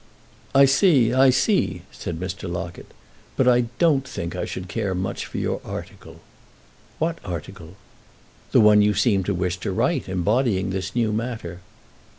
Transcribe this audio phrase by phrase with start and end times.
[0.55, 2.51] "I see, I see," said Mr.
[2.51, 2.91] Locket.
[3.37, 6.21] "But I don't think I should care much for your article."
[6.97, 7.75] "What article?"
[8.51, 11.61] "The one you seem to wish to write, embodying this new matter."